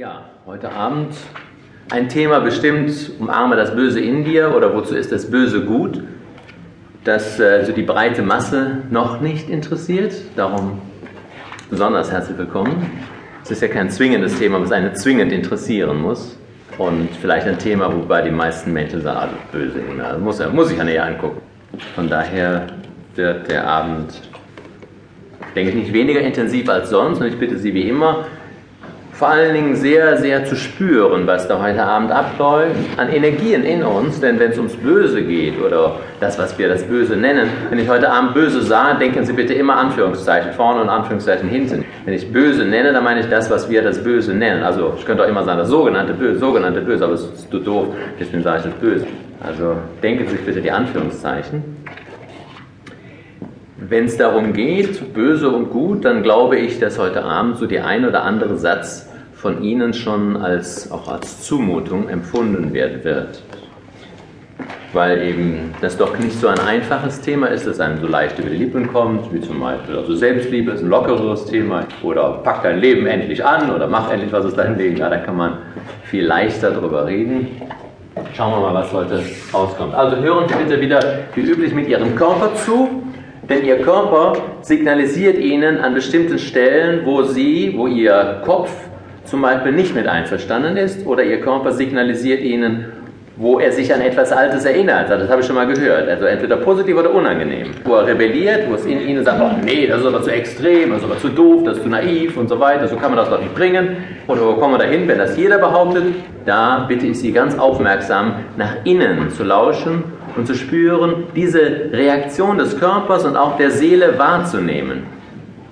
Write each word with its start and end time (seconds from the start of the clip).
Ja, 0.00 0.22
heute 0.46 0.72
Abend 0.72 1.14
ein 1.90 2.08
Thema 2.08 2.40
bestimmt, 2.40 3.10
umarme 3.18 3.54
das 3.54 3.76
Böse 3.76 4.00
in 4.00 4.24
dir 4.24 4.54
oder 4.56 4.74
wozu 4.74 4.94
ist 4.94 5.12
das 5.12 5.30
Böse 5.30 5.60
gut, 5.66 6.02
das 7.04 7.38
äh, 7.38 7.66
so 7.66 7.72
die 7.72 7.82
breite 7.82 8.22
Masse 8.22 8.78
noch 8.88 9.20
nicht 9.20 9.50
interessiert. 9.50 10.14
Darum 10.36 10.80
besonders 11.68 12.10
herzlich 12.10 12.38
willkommen. 12.38 12.90
Es 13.42 13.50
ist 13.50 13.60
ja 13.60 13.68
kein 13.68 13.90
zwingendes 13.90 14.38
Thema, 14.38 14.58
was 14.62 14.72
einen 14.72 14.96
zwingend 14.96 15.32
interessieren 15.32 16.00
muss. 16.00 16.38
Und 16.78 17.10
vielleicht 17.20 17.46
ein 17.46 17.58
Thema, 17.58 17.94
wobei 17.94 18.22
die 18.22 18.30
meisten 18.30 18.72
Menschen 18.72 19.02
sagen, 19.02 19.18
also 19.18 19.34
böse, 19.52 19.82
also 20.02 20.18
muss, 20.18 20.42
muss 20.54 20.70
ich 20.70 20.78
ja 20.78 20.84
näher 20.84 21.04
angucken. 21.04 21.42
Von 21.94 22.08
daher 22.08 22.68
wird 23.16 23.50
der 23.50 23.66
Abend, 23.66 24.18
denke 25.54 25.72
ich, 25.72 25.76
nicht 25.76 25.92
weniger 25.92 26.22
intensiv 26.22 26.70
als 26.70 26.88
sonst. 26.88 27.20
Und 27.20 27.26
ich 27.26 27.38
bitte 27.38 27.58
Sie 27.58 27.74
wie 27.74 27.86
immer, 27.86 28.24
vor 29.20 29.28
allen 29.28 29.52
Dingen 29.52 29.76
sehr, 29.76 30.16
sehr 30.16 30.46
zu 30.46 30.56
spüren, 30.56 31.26
was 31.26 31.46
da 31.46 31.60
heute 31.60 31.82
Abend 31.82 32.10
abläuft, 32.10 32.74
an 32.96 33.10
Energien 33.10 33.64
in 33.64 33.82
uns, 33.82 34.18
denn 34.18 34.38
wenn 34.38 34.52
es 34.52 34.56
ums 34.56 34.74
Böse 34.76 35.22
geht 35.22 35.60
oder 35.60 35.96
das, 36.20 36.38
was 36.38 36.58
wir 36.58 36.68
das 36.68 36.84
Böse 36.84 37.16
nennen, 37.16 37.50
wenn 37.68 37.78
ich 37.78 37.86
heute 37.86 38.10
Abend 38.10 38.32
böse 38.32 38.62
sah, 38.62 38.94
denken 38.94 39.26
Sie 39.26 39.34
bitte 39.34 39.52
immer 39.52 39.76
Anführungszeichen 39.76 40.54
vorne 40.54 40.80
und 40.80 40.88
Anführungszeichen 40.88 41.50
hinten. 41.50 41.84
Wenn 42.06 42.14
ich 42.14 42.32
böse 42.32 42.64
nenne, 42.64 42.94
dann 42.94 43.04
meine 43.04 43.20
ich 43.20 43.28
das, 43.28 43.50
was 43.50 43.68
wir 43.68 43.82
das 43.82 44.02
Böse 44.02 44.32
nennen. 44.32 44.62
Also 44.62 44.94
ich 44.96 45.04
könnte 45.04 45.22
auch 45.22 45.28
immer 45.28 45.44
sagen, 45.44 45.58
das 45.58 45.68
sogenannte 45.68 46.14
Böse, 46.14 46.38
sogenannte 46.38 46.80
Böse, 46.80 47.04
aber 47.04 47.12
es 47.12 47.24
ist 47.24 47.50
zu 47.50 47.58
doof, 47.58 47.88
deswegen 48.18 48.42
sage 48.42 48.60
ich 48.60 48.64
das 48.72 48.80
Böse. 48.80 49.06
Also 49.46 49.76
denken 50.02 50.24
Sie 50.28 50.36
sich 50.36 50.46
bitte 50.46 50.62
die 50.62 50.70
Anführungszeichen. 50.70 51.62
Wenn 53.88 54.04
es 54.04 54.18
darum 54.18 54.52
geht, 54.52 55.14
böse 55.14 55.48
und 55.48 55.70
gut, 55.70 56.04
dann 56.04 56.22
glaube 56.22 56.58
ich, 56.58 56.78
dass 56.78 56.98
heute 56.98 57.24
Abend 57.24 57.56
so 57.56 57.66
die 57.66 57.80
ein 57.80 58.04
oder 58.04 58.24
andere 58.24 58.58
Satz 58.58 59.08
von 59.32 59.62
Ihnen 59.62 59.94
schon 59.94 60.36
als, 60.36 60.92
auch 60.92 61.08
als 61.08 61.40
Zumutung 61.40 62.10
empfunden 62.10 62.74
werden 62.74 63.02
wird. 63.04 63.42
Weil 64.92 65.22
eben 65.22 65.74
das 65.80 65.96
doch 65.96 66.18
nicht 66.18 66.38
so 66.38 66.48
ein 66.48 66.60
einfaches 66.60 67.22
Thema 67.22 67.46
ist, 67.46 67.66
das 67.66 67.80
einem 67.80 68.02
so 68.02 68.06
leicht 68.06 68.38
über 68.38 68.50
die 68.50 68.58
Lippen 68.58 68.92
kommt, 68.92 69.32
wie 69.32 69.40
zum 69.40 69.60
Beispiel 69.60 69.96
also 69.96 70.14
Selbstliebe 70.14 70.72
ist 70.72 70.82
ein 70.82 70.90
lockeres 70.90 71.46
Thema 71.46 71.86
oder 72.02 72.40
pack 72.44 72.62
dein 72.62 72.80
Leben 72.80 73.06
endlich 73.06 73.42
an 73.42 73.70
oder 73.70 73.86
mach 73.86 74.12
endlich 74.12 74.30
was 74.30 74.44
aus 74.44 74.54
deinem 74.54 74.76
Leben. 74.76 74.98
Ja, 74.98 75.08
da 75.08 75.16
kann 75.16 75.38
man 75.38 75.56
viel 76.04 76.26
leichter 76.26 76.72
drüber 76.72 77.06
reden. 77.06 77.48
Schauen 78.36 78.52
wir 78.52 78.60
mal, 78.60 78.74
was 78.74 78.92
heute 78.92 79.22
rauskommt. 79.54 79.94
Also 79.94 80.16
hören 80.16 80.46
Sie 80.48 80.54
bitte 80.54 80.80
wieder 80.82 81.00
wie 81.34 81.40
üblich 81.40 81.72
mit 81.72 81.88
Ihrem 81.88 82.14
Körper 82.14 82.54
zu, 82.54 83.00
denn 83.50 83.64
Ihr 83.64 83.78
Körper 83.78 84.34
signalisiert 84.62 85.36
Ihnen 85.36 85.78
an 85.78 85.92
bestimmten 85.92 86.38
Stellen, 86.38 87.04
wo 87.04 87.22
Sie, 87.24 87.74
wo 87.76 87.88
Ihr 87.88 88.40
Kopf 88.44 88.70
zum 89.24 89.42
Beispiel 89.42 89.72
nicht 89.72 89.94
mit 89.94 90.06
einverstanden 90.06 90.76
ist 90.76 91.04
oder 91.04 91.24
Ihr 91.24 91.40
Körper 91.40 91.72
signalisiert 91.72 92.40
Ihnen, 92.40 92.86
wo 93.36 93.58
er 93.58 93.72
sich 93.72 93.92
an 93.92 94.02
etwas 94.02 94.32
Altes 94.32 94.64
erinnert. 94.66 95.10
Das 95.10 95.28
habe 95.28 95.40
ich 95.40 95.46
schon 95.46 95.56
mal 95.56 95.66
gehört. 95.66 96.08
Also 96.08 96.26
entweder 96.26 96.58
positiv 96.58 96.96
oder 96.96 97.12
unangenehm. 97.12 97.70
Wo 97.84 97.94
er 97.94 98.06
rebelliert, 98.06 98.70
wo 98.70 98.74
es 98.74 98.84
in 98.84 99.00
Ihnen 99.00 99.24
sagt, 99.24 99.40
oh 99.40 99.64
nee, 99.64 99.86
das 99.86 100.00
ist 100.00 100.06
aber 100.06 100.22
zu 100.22 100.30
extrem, 100.30 100.90
das 100.90 100.98
ist 100.98 101.04
aber 101.04 101.18
zu 101.18 101.28
doof, 101.28 101.62
das 101.64 101.78
ist 101.78 101.82
zu 101.82 101.88
naiv 101.88 102.36
und 102.36 102.48
so 102.48 102.60
weiter, 102.60 102.86
so 102.86 102.96
kann 102.96 103.10
man 103.10 103.16
das 103.16 103.30
doch 103.30 103.40
nicht 103.40 103.54
bringen. 103.54 103.96
Oder 104.28 104.42
wo 104.46 104.52
kommen 104.54 104.74
wir 104.74 104.78
dahin, 104.78 105.08
wenn 105.08 105.18
das 105.18 105.36
jeder 105.36 105.58
behauptet? 105.58 106.04
Da 106.44 106.84
bitte 106.86 107.06
ich 107.06 107.18
Sie 107.18 107.32
ganz 107.32 107.58
aufmerksam 107.58 108.34
nach 108.56 108.76
innen 108.84 109.30
zu 109.30 109.42
lauschen 109.42 110.04
und 110.36 110.46
zu 110.46 110.54
spüren, 110.54 111.24
diese 111.34 111.60
Reaktion 111.92 112.58
des 112.58 112.78
Körpers 112.78 113.24
und 113.24 113.36
auch 113.36 113.56
der 113.56 113.70
Seele 113.70 114.18
wahrzunehmen 114.18 115.20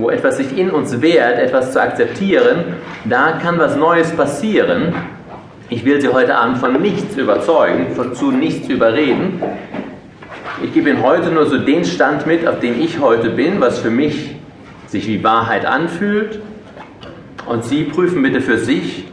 wo 0.00 0.10
etwas 0.10 0.38
sich 0.38 0.56
in 0.56 0.70
uns 0.70 1.02
wehrt, 1.02 1.38
etwas 1.38 1.72
zu 1.72 1.80
akzeptieren, 1.80 2.64
da 3.04 3.32
kann 3.32 3.58
was 3.58 3.76
Neues 3.76 4.10
passieren. 4.12 4.94
Ich 5.68 5.84
will 5.84 6.00
Sie 6.00 6.08
heute 6.08 6.36
Abend 6.36 6.58
von 6.58 6.80
nichts 6.80 7.16
überzeugen, 7.16 7.94
von 7.94 8.14
zu 8.14 8.30
nichts 8.30 8.68
überreden. 8.68 9.42
Ich 10.62 10.72
gebe 10.74 10.90
Ihnen 10.90 11.02
heute 11.02 11.30
nur 11.30 11.46
so 11.46 11.58
den 11.58 11.84
Stand 11.84 12.26
mit, 12.26 12.46
auf 12.46 12.60
dem 12.60 12.80
ich 12.80 13.00
heute 13.00 13.30
bin, 13.30 13.60
was 13.60 13.78
für 13.78 13.90
mich 13.90 14.36
sich 14.86 15.06
wie 15.06 15.22
Wahrheit 15.22 15.66
anfühlt. 15.66 16.40
Und 17.46 17.64
Sie 17.64 17.84
prüfen 17.84 18.22
bitte 18.22 18.40
für 18.40 18.58
sich, 18.58 19.04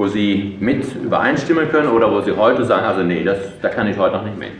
wo 0.00 0.08
Sie 0.08 0.56
mit 0.60 0.94
übereinstimmen 0.94 1.68
können 1.68 1.90
oder 1.90 2.10
wo 2.10 2.22
Sie 2.22 2.34
heute 2.34 2.64
sagen, 2.64 2.86
also 2.86 3.02
nee, 3.02 3.22
das, 3.22 3.60
da 3.60 3.68
kann 3.68 3.86
ich 3.86 3.98
heute 3.98 4.16
noch 4.16 4.24
nicht 4.24 4.38
mit. 4.38 4.52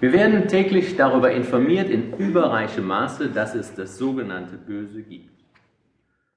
Wir 0.00 0.12
werden 0.12 0.48
täglich 0.48 0.96
darüber 0.96 1.30
informiert 1.30 1.88
in 1.88 2.12
überreichem 2.14 2.84
Maße, 2.84 3.28
dass 3.28 3.54
es 3.54 3.76
das 3.76 3.96
sogenannte 3.96 4.56
Böse 4.56 5.02
gibt. 5.02 5.30